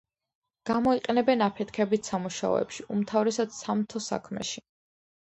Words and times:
გამოიყენებენ 0.67 1.43
აფეთქებით 1.47 2.09
სამუშაოებში, 2.11 2.85
უმთავრესად 2.95 3.53
სამთო 3.59 4.01
საქმეში. 4.07 4.65